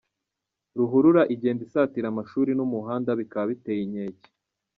[0.77, 4.27] Ruhurura igenda isatira amashuri n’umuhanda bikaba biteye inkenke